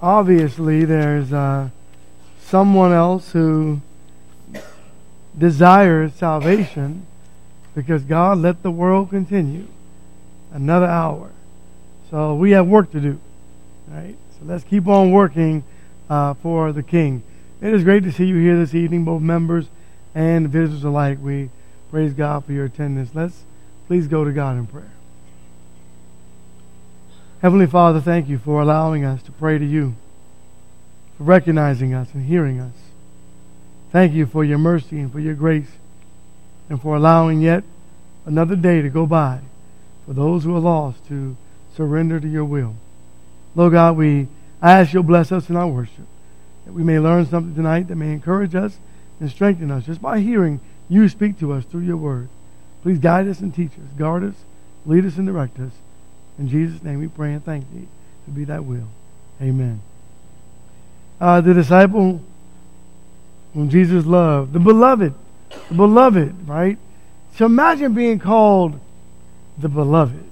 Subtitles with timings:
[0.00, 1.70] obviously there's uh,
[2.40, 3.80] someone else who
[5.36, 7.06] desires salvation
[7.74, 9.66] because God let the world continue
[10.52, 11.30] another hour.
[12.10, 13.20] So we have work to do,
[13.88, 14.16] right?
[14.38, 15.64] So let's keep on working
[16.08, 17.22] uh, for the King.
[17.60, 19.66] It is great to see you here this evening, both members
[20.14, 21.18] and visitors alike.
[21.20, 21.50] We
[21.90, 23.10] praise God for your attendance.
[23.14, 23.44] Let's
[23.86, 24.95] please go to God in prayer.
[27.46, 29.94] Heavenly Father, thank you for allowing us to pray to you,
[31.16, 32.74] for recognizing us and hearing us.
[33.92, 35.70] Thank you for your mercy and for your grace,
[36.68, 37.62] and for allowing yet
[38.24, 39.42] another day to go by
[40.04, 41.36] for those who are lost to
[41.76, 42.74] surrender to your will.
[43.54, 44.26] Lord God, we
[44.60, 46.08] ask you to bless us in our worship,
[46.64, 48.80] that we may learn something tonight that may encourage us
[49.20, 50.58] and strengthen us just by hearing
[50.88, 52.28] you speak to us through your word.
[52.82, 54.34] Please guide us and teach us, guard us,
[54.84, 55.74] lead us and direct us.
[56.38, 57.86] In Jesus' name we pray and thank thee
[58.26, 58.88] to be thy will.
[59.40, 59.80] Amen.
[61.20, 62.20] Uh, the disciple
[63.54, 65.14] whom Jesus loved, the beloved,
[65.68, 66.78] the beloved, right?
[67.36, 68.78] So imagine being called
[69.58, 70.24] the beloved,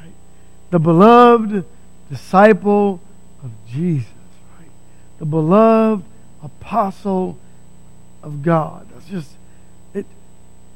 [0.00, 0.12] right?
[0.70, 1.64] The beloved
[2.10, 3.00] disciple
[3.42, 4.08] of Jesus,
[4.58, 4.70] right?
[5.18, 6.04] The beloved
[6.42, 7.38] apostle
[8.22, 8.86] of God.
[8.94, 9.30] That's just
[9.92, 10.06] it.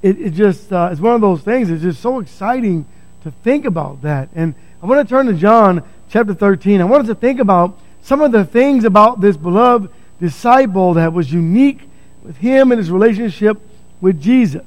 [0.03, 1.71] It, just uh, it's one of those things.
[1.71, 2.87] It's just so exciting
[3.23, 4.29] to think about that.
[4.35, 6.81] And I want to turn to John chapter 13.
[6.81, 11.33] I wanted to think about some of the things about this beloved disciple that was
[11.33, 11.81] unique
[12.23, 13.59] with him and his relationship
[14.01, 14.65] with Jesus.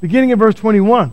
[0.00, 1.12] Beginning in verse 21.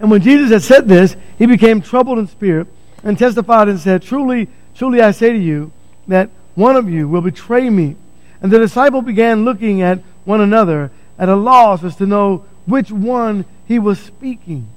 [0.00, 2.66] And when Jesus had said this, he became troubled in spirit
[3.04, 5.70] and testified and said, Truly, truly I say to you
[6.08, 7.96] that one of you will betray me.
[8.42, 12.90] And the disciple began looking at one another at a loss as to know which
[12.90, 14.68] one he was speaking.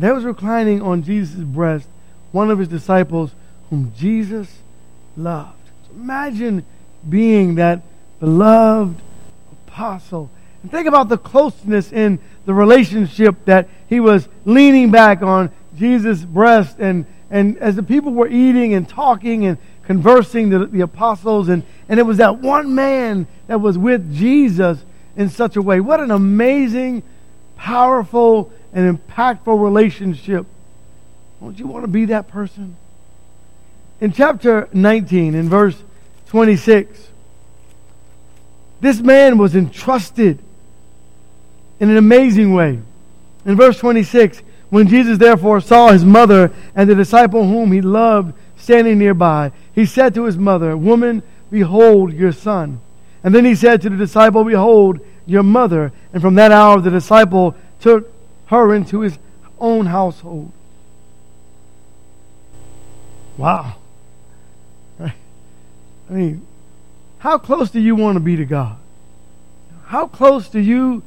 [0.00, 1.88] There was reclining on Jesus' breast
[2.30, 3.32] one of his disciples
[3.70, 4.48] whom Jesus
[5.16, 5.58] loved.
[5.86, 6.64] So imagine
[7.08, 7.82] being that
[8.20, 9.00] beloved
[9.66, 10.30] apostle.
[10.62, 16.24] And think about the closeness in the relationship that he was leaning back on Jesus'
[16.24, 16.76] breast.
[16.78, 21.62] And, and as the people were eating and talking and conversing, the, the apostles, and,
[21.88, 24.78] and it was that one man that was with Jesus
[25.16, 25.80] in such a way.
[25.80, 27.02] What an amazing,
[27.58, 30.46] powerful, and impactful relationship.
[31.40, 32.76] Don't you want to be that person?
[34.00, 35.76] In chapter 19, in verse
[36.28, 37.08] 26,
[38.80, 40.38] this man was entrusted
[41.80, 42.78] in an amazing way.
[43.44, 48.34] In verse 26, when Jesus therefore saw his mother and the disciple whom he loved
[48.56, 52.80] standing nearby, he said to his mother, Woman, behold your son.
[53.24, 55.92] And then he said to the disciple, Behold your mother.
[56.12, 58.10] And from that hour the disciple took
[58.46, 59.18] her into his
[59.60, 60.50] own household.
[63.36, 63.76] Wow.
[64.98, 65.12] Right?
[66.10, 66.46] I mean,
[67.18, 68.76] how close do you want to be to God?
[69.84, 71.02] How close do you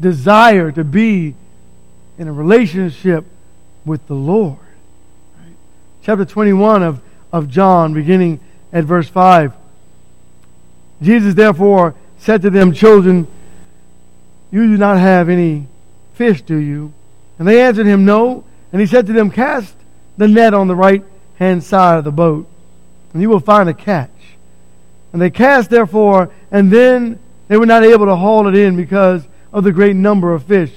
[0.00, 1.34] desire to be
[2.18, 3.24] in a relationship
[3.84, 4.58] with the Lord?
[5.38, 5.54] Right?
[6.02, 7.00] Chapter 21 of,
[7.32, 8.40] of John, beginning
[8.72, 9.52] at verse 5.
[11.02, 11.94] Jesus therefore
[12.26, 13.28] said to them, Children,
[14.50, 15.68] you do not have any
[16.14, 16.92] fish, do you?
[17.38, 18.44] And they answered him, No.
[18.72, 19.76] And he said to them, Cast
[20.16, 21.04] the net on the right
[21.36, 22.48] hand side of the boat,
[23.12, 24.10] and you will find a catch.
[25.12, 29.24] And they cast, therefore, and then they were not able to haul it in because
[29.52, 30.72] of the great number of fish.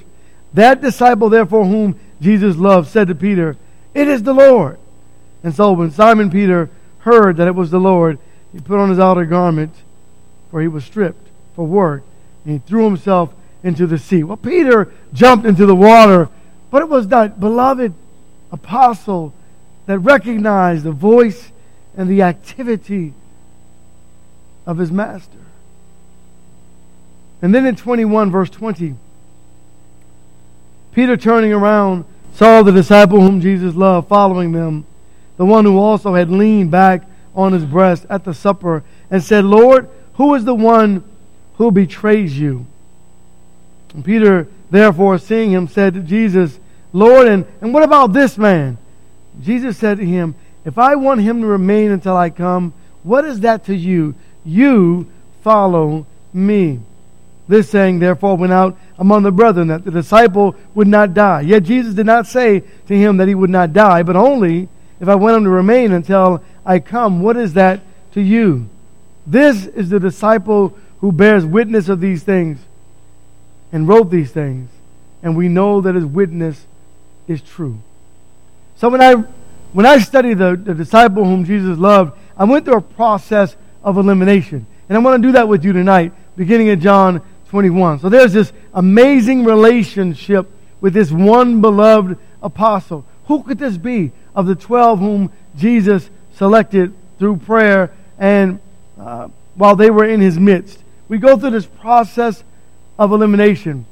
[0.53, 3.57] That disciple, therefore, whom Jesus loved, said to Peter,
[3.95, 4.77] It is the Lord.
[5.43, 8.19] And so when Simon Peter heard that it was the Lord,
[8.51, 9.73] he put on his outer garment,
[10.51, 11.28] for he was stripped
[11.59, 12.03] for work,
[12.45, 13.33] and he threw himself
[13.65, 14.23] into the sea.
[14.23, 16.29] Well, Peter jumped into the water,
[16.71, 17.93] but it was that beloved
[18.49, 19.33] apostle
[19.85, 21.51] that recognized the voice
[21.97, 23.13] and the activity
[24.65, 25.37] of his master.
[27.41, 28.95] And then in 21, verse 20,
[30.93, 32.05] Peter turning around
[32.35, 34.85] saw the disciple whom Jesus loved following them,
[35.35, 37.03] the one who also had leaned back
[37.35, 38.81] on his breast at the supper,
[39.11, 41.03] and said, Lord, who is the one
[41.59, 42.65] who betrays you?
[43.93, 46.57] And Peter, therefore, seeing him, said to Jesus,
[46.93, 48.77] Lord, and, and what about this man?
[49.43, 50.35] Jesus said to him,
[50.65, 52.73] If I want him to remain until I come,
[53.03, 54.15] what is that to you?
[54.45, 55.11] You
[55.43, 56.79] follow me.
[57.49, 61.41] This saying, therefore, went out among the brethren that the disciple would not die.
[61.41, 64.69] Yet Jesus did not say to him that he would not die, but only
[65.01, 67.21] if I want him to remain until I come.
[67.21, 67.81] What is that
[68.13, 68.69] to you?
[69.27, 72.59] This is the disciple who bears witness of these things
[73.71, 74.69] and wrote these things,
[75.21, 76.65] and we know that his witness
[77.27, 77.79] is true.
[78.75, 79.23] So when I
[79.71, 83.97] when I studied the, the disciple whom Jesus loved, I went through a process of
[83.97, 84.65] elimination.
[84.87, 87.99] And I want to do that with you tonight, beginning in John 21.
[87.99, 90.49] So there's this amazing relationship
[90.81, 93.05] with this one beloved apostle.
[93.25, 98.59] Who could this be of the 12 whom Jesus selected through prayer and
[98.99, 100.79] uh, while they were in his midst?
[101.09, 102.43] We go through this process
[102.97, 103.85] of elimination.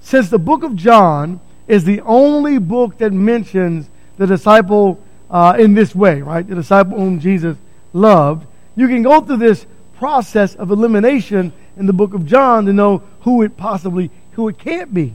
[0.00, 3.88] Since the book of John is the only book that mentions
[4.18, 5.00] the disciple
[5.30, 6.46] uh, in this way, right?
[6.46, 7.56] The disciple whom Jesus
[7.92, 8.46] loved.
[8.76, 9.66] You can go through this
[9.96, 14.58] process of elimination in the book of John to know who it possibly, who it
[14.58, 15.14] can't be.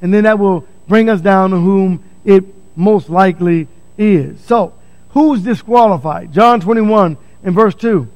[0.00, 2.44] And then that will bring us down to whom it
[2.76, 4.40] most likely is.
[4.40, 4.72] So,
[5.10, 6.32] who's disqualified?
[6.32, 8.08] John 21 and verse 2.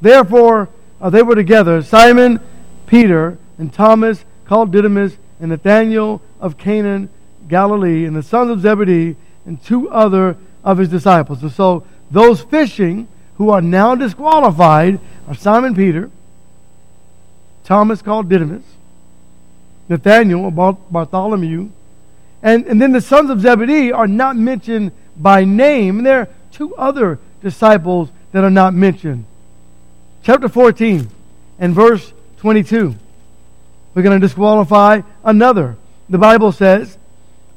[0.00, 0.68] Therefore,
[1.00, 2.40] uh, they were together Simon,
[2.86, 7.08] Peter, and Thomas, called Didymus, and Nathanael of Canaan,
[7.48, 9.16] Galilee, and the sons of Zebedee,
[9.46, 11.42] and two other of his disciples.
[11.42, 16.10] And so, those fishing who are now disqualified are Simon Peter,
[17.64, 18.64] Thomas called Didymus,
[19.88, 21.70] Nathanael, Bartholomew,
[22.42, 25.98] and, and then the sons of Zebedee are not mentioned by name.
[25.98, 29.24] And there are two other disciples that are not mentioned.
[30.22, 31.08] Chapter 14
[31.58, 32.94] and verse 22.
[33.94, 35.76] We're going to disqualify another.
[36.08, 36.98] The Bible says,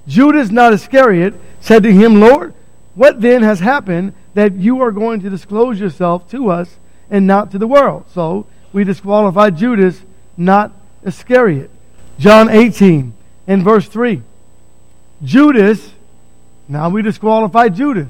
[0.08, 2.54] Judas, not Iscariot, said to him, Lord,
[2.96, 6.78] what then has happened that you are going to disclose yourself to us
[7.10, 8.06] and not to the world?
[8.14, 10.02] So we disqualify Judas,
[10.38, 10.72] not
[11.04, 11.70] Iscariot.
[12.18, 13.14] John 18
[13.48, 14.22] and verse 3.
[15.24, 15.94] Judas,
[16.68, 18.10] now we disqualify Judas.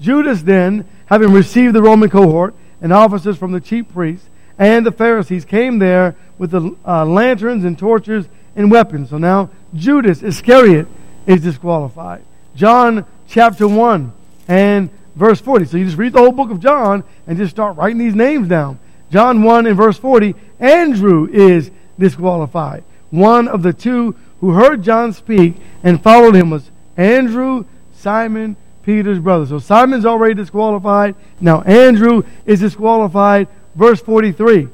[0.00, 4.28] Judas then, having received the Roman cohort and officers from the chief priests
[4.58, 9.10] and the Pharisees, came there with the uh, lanterns and torches and weapons.
[9.10, 10.86] So now Judas Iscariot
[11.26, 12.24] is disqualified.
[12.54, 14.12] John chapter 1
[14.48, 15.66] and verse 40.
[15.66, 18.48] So you just read the whole book of John and just start writing these names
[18.48, 18.78] down.
[19.10, 22.84] John 1 and verse 40, Andrew is disqualified.
[23.10, 27.64] One of the two who heard John speak and followed him was Andrew,
[27.94, 28.56] Simon,
[28.86, 29.44] Peter's brother.
[29.44, 31.16] So Simon's already disqualified.
[31.40, 33.48] Now Andrew is disqualified.
[33.74, 34.68] Verse 43.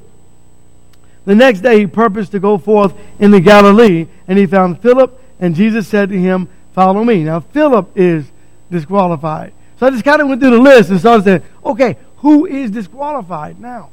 [1.25, 5.19] The next day he purposed to go forth in the Galilee, and he found Philip,
[5.41, 7.25] and Jesus said to him, Follow me.
[7.25, 8.27] Now Philip is
[8.71, 9.53] disqualified.
[9.79, 12.71] So I just kind of went through the list and started saying, okay, who is
[12.71, 13.91] disqualified now?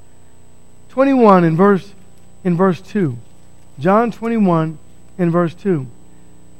[0.89, 1.93] 21 in verse
[2.43, 3.17] in verse 2.
[3.79, 4.77] John 21
[5.17, 5.87] in verse 2.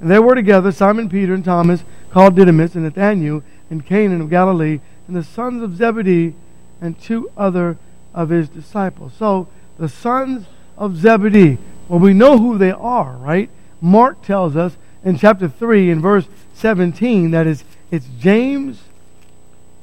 [0.01, 4.29] And there were together Simon Peter and Thomas, called Didymus, and Nathanael, and Canaan of
[4.29, 6.33] Galilee, and the sons of Zebedee,
[6.81, 7.77] and two other
[8.13, 9.13] of his disciples.
[9.17, 9.47] So,
[9.77, 10.45] the sons
[10.77, 11.57] of Zebedee.
[11.87, 13.49] Well, we know who they are, right?
[13.81, 18.81] Mark tells us in chapter 3, in verse 17, that is, it's James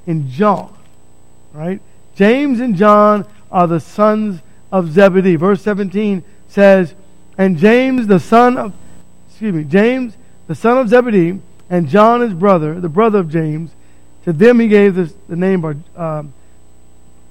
[0.06, 0.76] and John,
[1.52, 1.80] right?
[2.14, 4.40] James and John are the sons
[4.70, 5.36] of Zebedee.
[5.36, 6.94] Verse 17 says,
[7.38, 8.72] and James, the son of,
[9.28, 13.72] excuse me, James, the son of Zebedee, and John, his brother, the brother of James,
[14.24, 15.64] to them he gave this, the name
[15.96, 16.22] uh,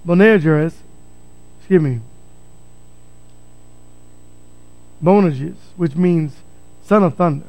[0.05, 0.73] Boanerges,
[1.59, 1.99] excuse me,
[5.01, 6.33] Boanerges, which means
[6.83, 7.45] son of thunder.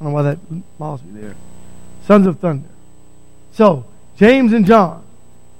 [0.00, 0.38] I don't know why that
[0.78, 1.36] lost me there.
[2.04, 2.68] Sons of thunder.
[3.52, 3.84] So,
[4.16, 5.04] James and John.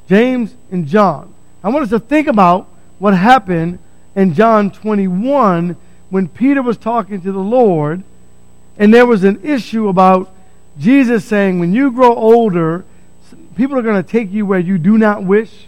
[0.08, 1.32] James and John.
[1.62, 3.78] I want us to think about what happened
[4.14, 5.76] in John 21
[6.10, 8.02] when Peter was talking to the Lord,
[8.76, 10.33] and there was an issue about
[10.78, 12.84] Jesus saying, when you grow older,
[13.56, 15.66] people are going to take you where you do not wish.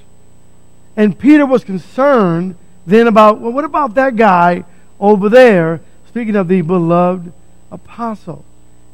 [0.96, 4.64] And Peter was concerned then about, well, what about that guy
[4.98, 7.32] over there, speaking of the beloved
[7.70, 8.44] apostle?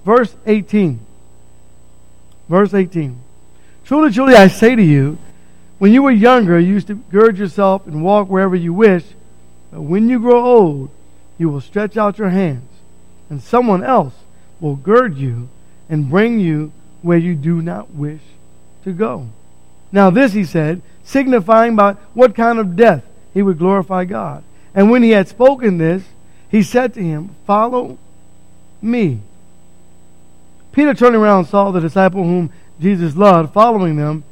[0.05, 1.01] Verse 18.
[2.49, 3.19] Verse 18.
[3.85, 5.19] Truly, truly, I say to you,
[5.79, 9.05] when you were younger, you used to gird yourself and walk wherever you wish.
[9.73, 10.91] But when you grow old,
[11.39, 12.69] you will stretch out your hands,
[13.31, 14.15] and someone else
[14.61, 15.49] will gird you
[15.89, 16.73] and bring you
[17.03, 18.21] where you do not wish
[18.85, 19.29] to go.
[19.91, 24.43] Now, this he said, signifying by what kind of death he would glorify God.
[24.75, 26.05] And when he had spoken this,
[26.49, 27.99] he said to him, Follow
[28.81, 29.21] me.
[30.73, 34.25] Peter turning around saw the disciple whom Jesus loved following them,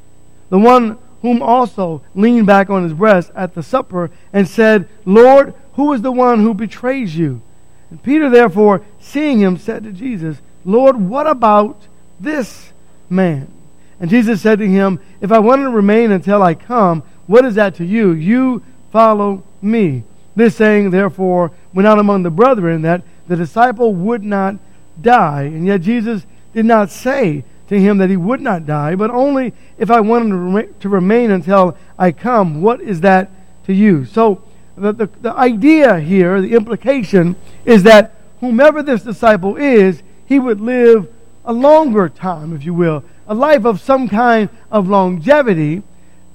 [0.49, 5.53] the one whom also leaned back on his breast at the supper and said, Lord,
[5.73, 7.41] who is the one who betrays you?
[7.89, 11.81] And Peter, therefore, seeing him, said to Jesus, Lord, what about
[12.19, 12.71] this
[13.09, 13.51] man?
[13.99, 17.55] And Jesus said to him, If I want to remain until I come, what is
[17.55, 18.11] that to you?
[18.11, 20.03] You follow me.
[20.35, 24.55] This saying, therefore, went out among the brethren that the disciple would not
[25.01, 25.43] die.
[25.43, 29.53] And yet Jesus did not say to him that he would not die, but only
[29.77, 32.61] if I wanted to remain until I come.
[32.61, 33.29] What is that
[33.65, 34.05] to you?
[34.05, 34.43] So,
[34.75, 40.61] the, the, the idea here, the implication, is that whomever this disciple is, he would
[40.61, 45.83] live a longer time, if you will, a life of some kind of longevity.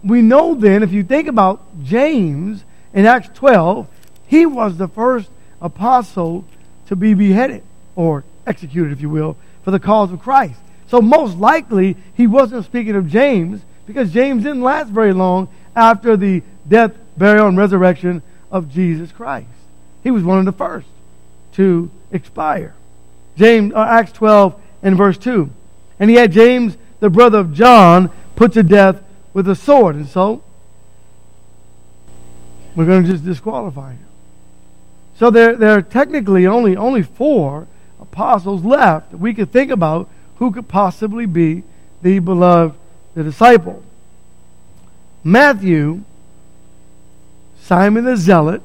[0.05, 2.63] We know then, if you think about James
[2.93, 3.89] in Acts 12,
[4.27, 5.31] he was the first
[5.63, 6.45] apostle
[6.89, 7.63] to be beheaded
[7.95, 10.61] or executed, if you will, for the cause of Christ.
[10.89, 16.19] So most likely he wasn't speaking of James because James didn't last very long after
[16.19, 19.49] the death, burial, and resurrection of Jesus Christ.
[20.05, 20.87] He was one of the first
[21.55, 22.75] to expire.
[23.37, 25.51] James, uh, Acts 12 and verse 2.
[25.99, 29.03] And he had James, the brother of John, put to death
[29.33, 29.97] with a sword.
[29.97, 30.43] And so
[32.75, 34.07] we're going to just disqualify him.
[35.19, 37.67] So there, there are technically only, only four
[38.01, 41.63] apostles left that we could think about who could possibly be
[42.03, 42.77] the beloved
[43.17, 43.83] the disciple.
[45.25, 46.05] Matthew,
[47.59, 48.63] Simon the Zealot,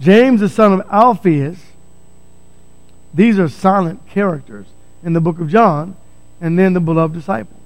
[0.00, 1.58] James the son of Alphaeus,
[3.16, 4.66] these are silent characters
[5.02, 5.96] in the book of John,
[6.40, 7.56] and then the beloved disciple.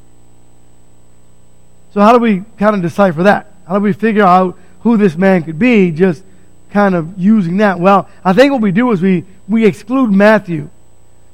[1.93, 3.53] So, how do we kind of decipher that?
[3.67, 6.23] How do we figure out who this man could be just
[6.71, 7.81] kind of using that?
[7.81, 10.71] Well, I think what we do is we, we exclude Matthew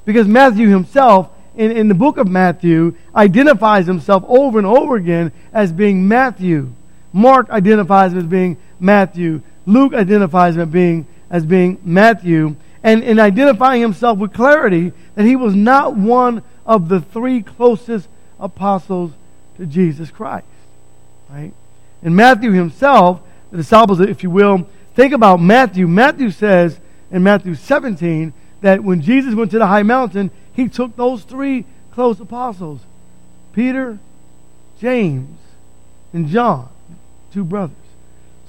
[0.03, 5.31] because Matthew himself, in, in the book of Matthew, identifies himself over and over again
[5.53, 6.71] as being Matthew.
[7.13, 9.41] Mark identifies him as being Matthew.
[9.67, 12.55] Luke identifies him as being, as being Matthew.
[12.83, 18.07] And in identifying himself with clarity, that he was not one of the three closest
[18.39, 19.11] apostles
[19.57, 20.45] to Jesus Christ.
[21.29, 21.53] Right?
[22.01, 25.87] And Matthew himself, the disciples, if you will, think about Matthew.
[25.87, 26.79] Matthew says
[27.11, 31.65] in Matthew 17 that when Jesus went to the high mountain, he took those three
[31.91, 32.81] close apostles
[33.53, 33.97] Peter,
[34.79, 35.39] James,
[36.13, 36.69] and John,
[37.33, 37.75] two brothers.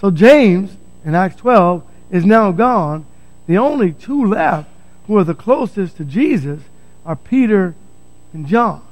[0.01, 3.07] So James, in Acts 12, is now gone.
[3.49, 4.69] The only two left
[5.07, 6.61] who are the closest to Jesus
[7.05, 7.75] are Peter
[8.35, 8.83] and John.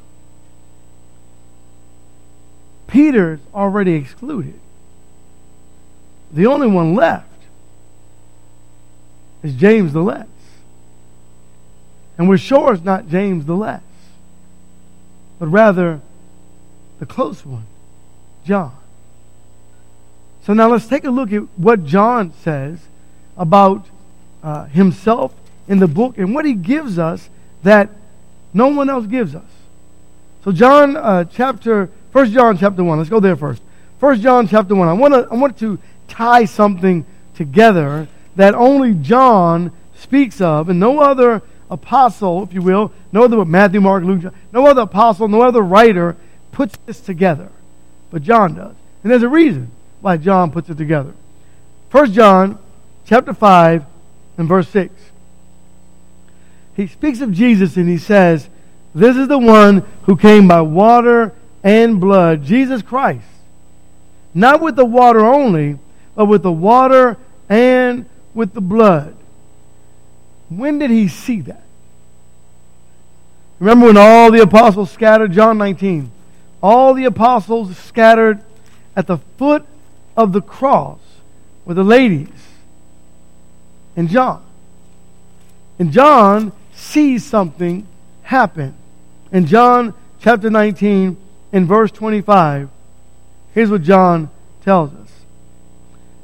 [2.86, 4.58] Peter's already excluded.
[6.32, 7.28] The only one left
[9.42, 10.26] is James the less.
[12.16, 13.82] And we're sure it's not James the less,
[15.38, 16.00] but rather
[16.98, 17.66] the close one,
[18.46, 18.74] John.
[20.44, 22.78] So now let's take a look at what John says
[23.36, 23.84] about
[24.46, 25.34] uh, himself
[25.66, 27.28] in the book and what he gives us
[27.64, 27.90] that
[28.54, 29.50] no one else gives us.
[30.44, 33.60] So John uh, chapter, First John chapter 1, let's go there first.
[33.98, 34.86] First John chapter 1.
[34.86, 40.78] I want to I want to tie something together that only John speaks of and
[40.78, 45.42] no other apostle, if you will, no other Matthew, Mark, Luke, no other apostle, no
[45.42, 46.16] other writer
[46.52, 47.50] puts this together.
[48.12, 48.76] But John does.
[49.02, 51.14] And there's a reason why John puts it together.
[51.90, 52.60] First John
[53.06, 53.84] chapter 5
[54.38, 54.92] and verse 6.
[56.74, 58.48] He speaks of Jesus and he says,
[58.94, 61.32] This is the one who came by water
[61.64, 63.24] and blood, Jesus Christ.
[64.34, 65.78] Not with the water only,
[66.14, 67.16] but with the water
[67.48, 69.16] and with the blood.
[70.48, 71.62] When did he see that?
[73.58, 75.32] Remember when all the apostles scattered?
[75.32, 76.10] John 19.
[76.62, 78.42] All the apostles scattered
[78.94, 79.64] at the foot
[80.16, 80.98] of the cross
[81.64, 82.28] with the ladies
[83.96, 84.44] and John.
[85.78, 87.86] And John sees something
[88.22, 88.74] happen.
[89.32, 91.16] In John chapter 19,
[91.52, 92.68] in verse 25,
[93.54, 94.30] here's what John
[94.62, 95.10] tells us.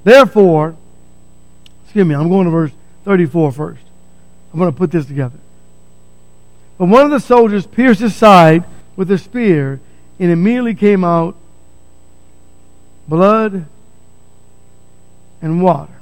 [0.04, 0.76] Therefore,
[1.84, 2.72] excuse me, I'm going to verse
[3.04, 3.82] 34 first.
[4.52, 5.38] I'm going to put this together.
[6.78, 8.64] But one of the soldiers pierced his side
[8.96, 9.80] with a spear,
[10.18, 11.36] and immediately came out
[13.08, 13.66] blood
[15.40, 16.01] and water.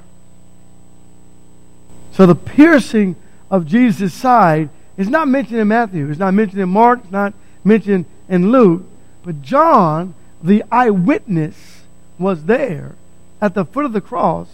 [2.11, 3.15] So the piercing
[3.49, 6.09] of Jesus' side is not mentioned in Matthew.
[6.09, 6.99] It's not mentioned in Mark.
[7.03, 8.83] It's not mentioned in Luke.
[9.23, 10.13] But John,
[10.43, 11.83] the eyewitness,
[12.19, 12.95] was there
[13.41, 14.47] at the foot of the cross.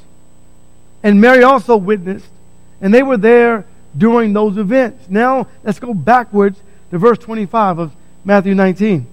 [1.03, 2.29] And Mary also witnessed.
[2.81, 3.65] And they were there
[3.97, 5.09] during those events.
[5.09, 6.59] Now, let's go backwards
[6.91, 7.91] to verse 25 of
[8.23, 9.07] Matthew 19.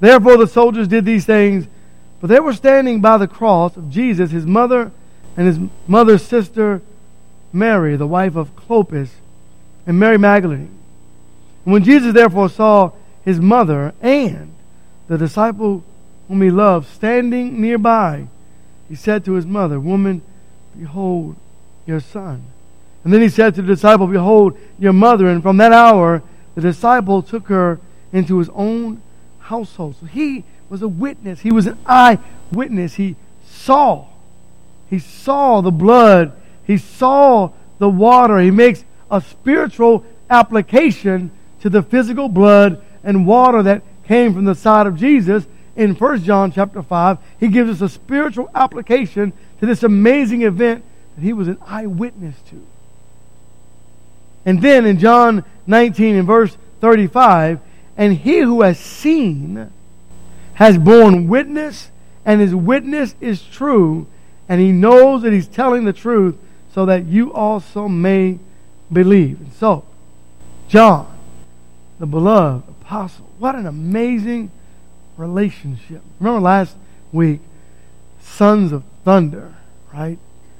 [0.00, 1.66] Therefore, the soldiers did these things,
[2.20, 4.90] but they were standing by the cross of Jesus, his mother,
[5.36, 6.82] and his mother's sister,
[7.52, 9.10] Mary, the wife of Clopas,
[9.86, 10.70] and Mary Magdalene.
[11.64, 12.92] When Jesus therefore saw
[13.24, 14.52] his mother and
[15.08, 15.84] the disciple
[16.28, 18.26] whom he loved standing nearby,
[18.88, 20.22] he said to his mother, Woman,
[20.78, 21.36] behold
[21.86, 22.44] your son.
[23.04, 25.28] And then he said to the disciple, Behold, your mother.
[25.28, 26.22] And from that hour,
[26.54, 27.80] the disciple took her
[28.12, 29.02] into his own
[29.38, 29.96] household.
[30.00, 31.40] So he was a witness.
[31.40, 32.94] He was an eyewitness.
[32.94, 34.06] He saw.
[34.88, 36.32] He saw the blood.
[36.72, 38.38] He saw the water.
[38.38, 44.54] He makes a spiritual application to the physical blood and water that came from the
[44.54, 47.18] side of Jesus in 1 John chapter 5.
[47.38, 50.82] He gives us a spiritual application to this amazing event
[51.14, 52.66] that he was an eyewitness to.
[54.46, 57.60] And then in John 19 and verse 35,
[57.98, 59.70] and he who has seen
[60.54, 61.90] has borne witness,
[62.24, 64.06] and his witness is true,
[64.48, 66.38] and he knows that he's telling the truth,
[66.74, 68.38] so that you also may
[68.92, 69.40] believe.
[69.40, 69.84] And so,
[70.68, 71.06] John,
[71.98, 74.50] the beloved apostle, what an amazing
[75.16, 76.02] relationship.
[76.18, 76.76] Remember last
[77.12, 77.40] week,
[78.20, 79.54] sons of thunder,
[79.92, 80.18] right?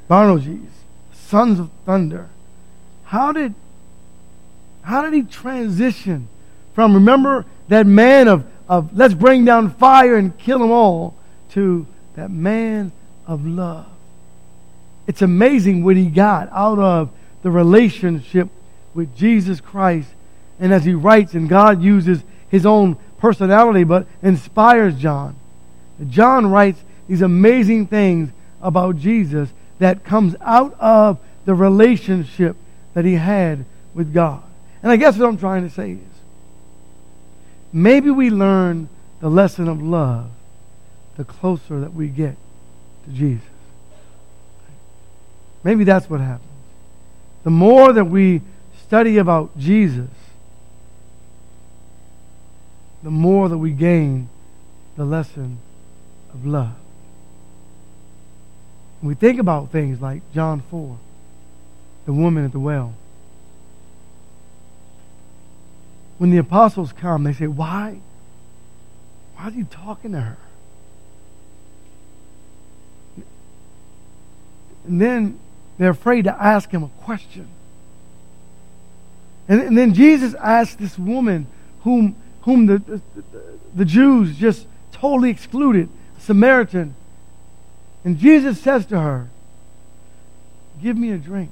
[0.09, 0.69] Boanerges,
[1.13, 2.29] sons of thunder.
[3.05, 3.55] How did
[4.83, 6.29] how did he transition
[6.75, 11.15] from remember that man of, of let's bring down fire and kill them all
[11.51, 12.91] to that man
[13.27, 13.87] of love?
[15.07, 17.11] It's amazing what he got out of
[17.43, 18.49] the relationship
[18.95, 20.09] with Jesus Christ.
[20.61, 25.37] And as he writes, and God uses his own personality, but inspires John.
[26.09, 28.31] John writes these amazing things
[28.61, 32.57] about Jesus that comes out of the relationship
[32.95, 34.43] that he had with God.
[34.83, 35.99] And I guess what I'm trying to say is
[37.73, 38.89] maybe we learn
[39.21, 40.31] the lesson of love
[41.17, 42.37] the closer that we get
[43.05, 43.52] to Jesus.
[45.65, 46.49] Maybe that's what happens.
[47.45, 48.43] The more that we
[48.87, 50.11] study about Jesus,
[53.03, 54.29] the more that we gain
[54.97, 55.59] the lesson
[56.33, 56.75] of love.
[59.01, 60.99] When we think about things like John 4,
[62.07, 62.95] the woman at the well.
[66.19, 68.01] When the apostles come, they say, Why?
[69.35, 70.39] Why are you talking to her?
[74.85, 75.39] And then
[75.79, 77.49] they're afraid to ask him a question.
[79.49, 81.47] And, and then Jesus asked this woman,
[81.83, 83.01] whom, whom the, the,
[83.75, 86.95] the Jews just totally excluded, Samaritan.
[88.05, 89.29] And Jesus says to her,
[90.81, 91.51] Give me a drink.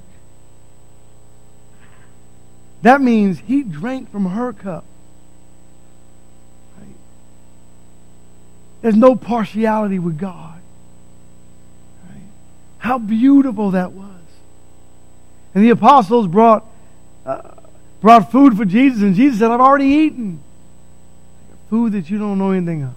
[2.81, 4.83] That means he drank from her cup.
[6.77, 6.95] Right?
[8.81, 10.50] There's no partiality with God.
[12.81, 14.09] How beautiful that was.
[15.53, 16.65] And the apostles brought,
[17.27, 17.51] uh,
[18.01, 20.41] brought food for Jesus, and Jesus said, I've already eaten.
[21.69, 22.95] Food that you don't know anything of.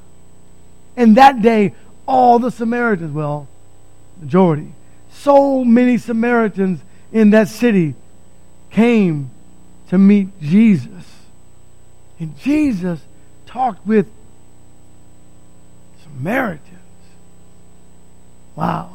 [0.96, 1.74] And that day,
[2.08, 3.46] all the Samaritans, well,
[4.22, 4.72] majority,
[5.12, 6.80] so many Samaritans
[7.12, 7.94] in that city
[8.70, 9.30] came
[9.90, 11.04] to meet Jesus.
[12.18, 13.00] And Jesus
[13.44, 14.06] talked with
[16.02, 16.70] Samaritans.
[18.56, 18.93] Wow.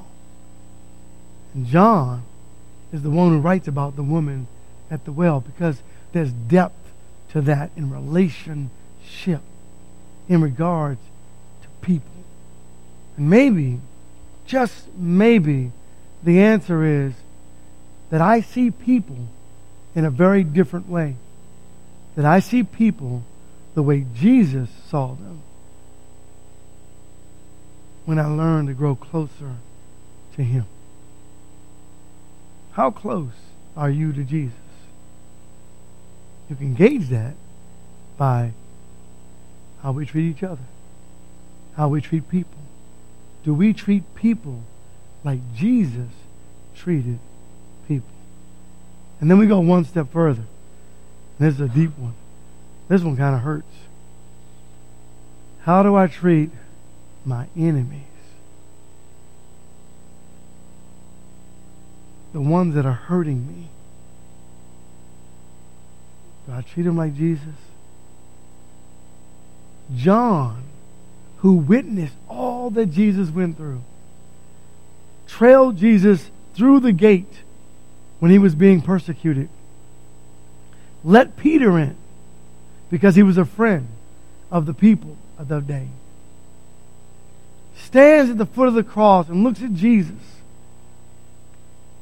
[1.63, 2.23] John
[2.91, 4.47] is the one who writes about the woman
[4.89, 5.81] at the well because
[6.11, 6.91] there's depth
[7.31, 9.41] to that in relationship
[10.27, 11.01] in regards
[11.61, 12.23] to people.
[13.17, 13.79] And maybe,
[14.45, 15.71] just maybe,
[16.23, 17.13] the answer is
[18.09, 19.27] that I see people
[19.95, 21.15] in a very different way.
[22.15, 23.23] That I see people
[23.75, 25.41] the way Jesus saw them
[28.05, 29.55] when I learn to grow closer
[30.35, 30.65] to Him.
[32.79, 33.33] How close
[33.75, 34.55] are you to Jesus?
[36.49, 37.33] You can gauge that
[38.17, 38.53] by
[39.83, 40.63] how we treat each other,
[41.75, 42.61] how we treat people.
[43.43, 44.63] Do we treat people
[45.25, 46.07] like Jesus
[46.73, 47.19] treated
[47.85, 48.15] people?
[49.19, 50.45] And then we go one step further.
[51.37, 52.13] This is a deep one.
[52.87, 53.75] This one kind of hurts.
[55.63, 56.51] How do I treat
[57.25, 58.08] my enemies?
[62.33, 63.69] The ones that are hurting me?
[66.45, 67.55] Do I treat them like Jesus?
[69.95, 70.63] John,
[71.37, 73.81] who witnessed all that Jesus went through,
[75.27, 77.41] trailed Jesus through the gate
[78.19, 79.49] when he was being persecuted.
[81.03, 81.95] Let Peter in
[82.89, 83.87] because he was a friend
[84.51, 85.87] of the people of the day.
[87.75, 90.38] Stands at the foot of the cross and looks at Jesus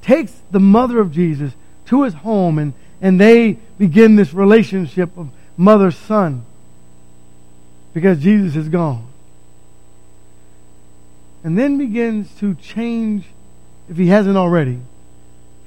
[0.07, 1.51] takes the mother of Jesus
[1.87, 6.45] to his home and, and they begin this relationship of mother son
[7.93, 9.05] because Jesus is gone.
[11.43, 13.25] And then begins to change,
[13.89, 14.79] if he hasn't already,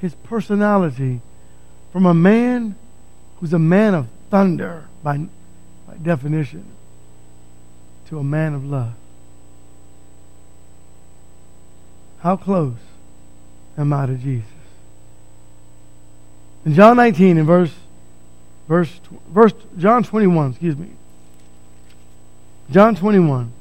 [0.01, 1.21] his personality
[1.93, 2.77] from a man
[3.39, 5.19] who's a man of thunder by,
[5.87, 6.65] by definition
[8.09, 8.95] to a man of love.
[12.21, 12.77] How close
[13.81, 14.47] am I to Jesus?
[16.67, 17.73] In John 19, in verse,
[18.69, 20.89] verse, verse, John 21, excuse me.
[22.71, 23.53] John 21.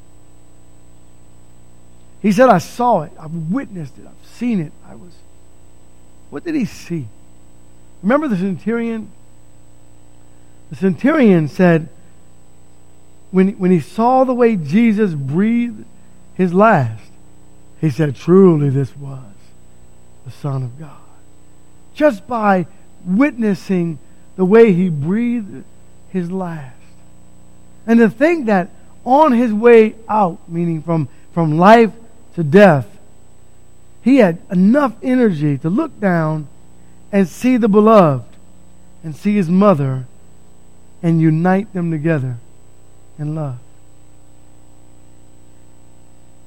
[2.21, 3.13] He said, I saw it.
[3.17, 4.05] I've witnessed it.
[4.05, 4.73] I've seen it.
[4.88, 5.13] I was.
[6.29, 7.08] What did he see?
[8.03, 9.10] Remember the centurion?
[10.69, 11.88] The centurion said,
[13.32, 15.86] when, when he saw the way Jesus breathed
[16.36, 17.03] his last,
[17.79, 19.28] he said, Truly, this was
[20.25, 20.97] the Son of God.
[21.93, 22.67] Just by
[23.05, 23.99] witnessing
[24.36, 25.63] the way he breathed
[26.12, 26.75] his last.
[27.86, 28.69] And to think that
[29.03, 31.91] on his way out, meaning from, from life
[32.36, 32.88] to death,
[34.01, 36.47] he had enough energy to look down
[37.12, 38.36] and see the beloved
[39.03, 40.05] and see his mother
[41.01, 42.38] and unite them together
[43.17, 43.58] in love.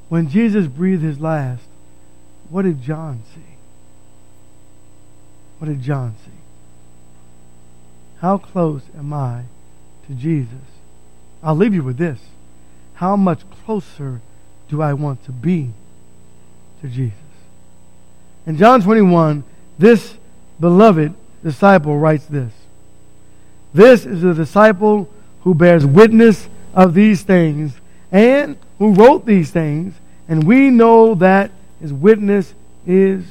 [0.09, 1.65] When Jesus breathed his last,
[2.51, 3.52] what did John see?
[5.63, 6.33] What did John see?
[8.19, 9.45] How close am I
[10.09, 10.67] to Jesus?
[11.41, 12.19] I'll leave you with this.
[12.95, 14.21] How much closer
[14.69, 15.71] do I want to be
[16.81, 17.15] to Jesus?
[18.45, 19.45] In John 21,
[19.79, 20.17] this
[20.59, 22.53] beloved disciple writes this
[23.73, 25.09] This is the disciple
[25.43, 27.75] who bears witness of these things
[28.11, 29.95] and who wrote these things,
[30.27, 32.53] and we know that his witness
[32.85, 33.25] is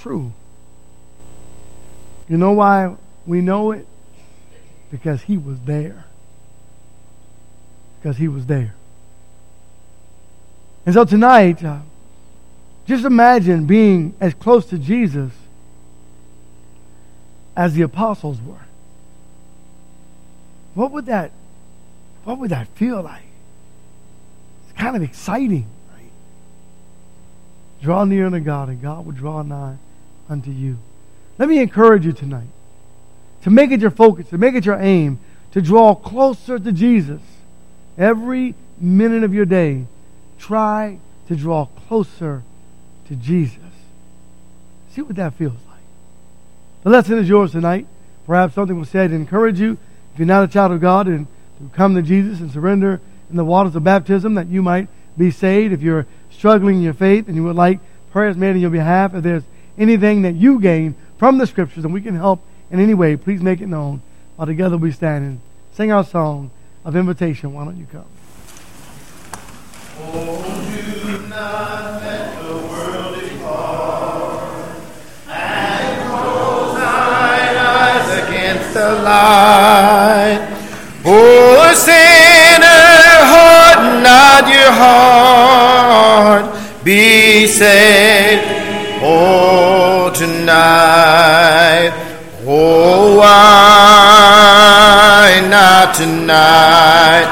[0.00, 0.32] true.
[2.28, 3.86] You know why we know it?
[4.90, 6.04] Because he was there.
[8.00, 8.74] Because he was there.
[10.84, 11.80] And so tonight, uh,
[12.86, 15.32] just imagine being as close to Jesus
[17.56, 18.66] as the apostles were.
[20.74, 21.32] What would that
[22.24, 23.22] what would that feel like?
[24.64, 26.10] It's kind of exciting, right?
[27.82, 29.76] Draw near unto God, and God will draw nigh
[30.28, 30.78] unto you.
[31.38, 32.48] Let me encourage you tonight
[33.42, 35.20] to make it your focus, to make it your aim,
[35.52, 37.20] to draw closer to Jesus.
[37.96, 39.86] Every minute of your day,
[40.38, 40.98] try
[41.28, 42.42] to draw closer
[43.06, 43.58] to Jesus.
[44.92, 45.80] See what that feels like.
[46.82, 47.86] The lesson is yours tonight.
[48.26, 49.78] Perhaps something was said to encourage you.
[50.12, 51.26] If you're not a child of God and
[51.58, 55.30] to come to Jesus and surrender in the waters of baptism that you might be
[55.30, 55.72] saved.
[55.72, 59.14] If you're struggling in your faith and you would like prayers made on your behalf,
[59.14, 59.42] if there's
[59.76, 63.42] anything that you gain from the scriptures and we can help in any way, please
[63.42, 64.00] make it known
[64.36, 65.40] while together we stand and
[65.72, 66.50] sing our song
[66.84, 67.52] of invitation.
[67.52, 68.04] Why don't you come?
[70.00, 70.44] Oh,
[71.04, 74.76] do not let the world depart
[75.28, 80.54] and close thine eyes against the light.
[81.04, 82.66] Oh, sinner,
[83.32, 86.44] harden not your heart.
[86.84, 91.92] Be saved, oh, tonight.
[92.46, 93.28] Oh, why
[95.50, 97.28] not tonight?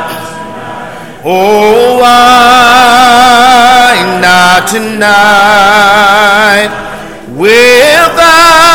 [1.25, 6.71] Oh, why not tonight?
[7.37, 8.66] Without